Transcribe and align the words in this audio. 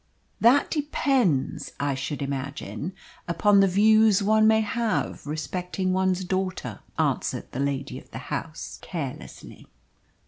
"That 0.39 0.71
depends, 0.71 1.73
I 1.79 1.93
should 1.93 2.23
imagine, 2.23 2.93
upon 3.27 3.59
the 3.59 3.67
views 3.67 4.23
one 4.23 4.47
may 4.47 4.61
have 4.61 5.27
respecting 5.27 5.93
one's 5.93 6.23
daughter," 6.23 6.79
answered 6.97 7.51
the 7.51 7.59
lady 7.59 7.99
of 7.99 8.09
the 8.09 8.17
house 8.33 8.79
carelessly. 8.81 9.67